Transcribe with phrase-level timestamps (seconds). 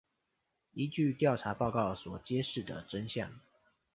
[0.73, 3.29] 依據調查報告所揭示的真相